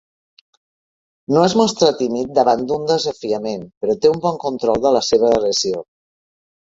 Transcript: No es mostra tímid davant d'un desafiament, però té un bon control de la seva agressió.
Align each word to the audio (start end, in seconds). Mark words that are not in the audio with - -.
No 1.33 1.41
es 1.49 1.55
mostra 1.59 1.89
tímid 1.99 2.31
davant 2.39 2.63
d'un 2.71 2.87
desafiament, 2.91 3.65
però 3.83 3.97
té 4.07 4.11
un 4.15 4.23
bon 4.23 4.39
control 4.45 4.81
de 4.87 4.93
la 4.97 5.03
seva 5.09 5.31
agressió. 5.35 5.83